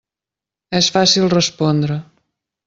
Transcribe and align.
És 0.79 0.89
fàcil 0.95 1.29
respondre. 1.35 1.99